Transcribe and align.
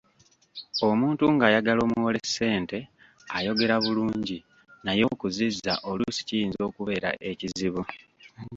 Omuntu 0.89 1.23
ng’ayagala 1.33 1.79
omuwole 1.87 2.19
ssente 2.27 2.77
ayogera 3.37 3.75
bulungi 3.83 4.37
naye 4.85 5.03
okuzizza 5.13 5.73
oluusi 5.89 6.21
kiyinza 6.27 6.61
okubeera 6.69 7.09
ekizibu. 7.31 7.81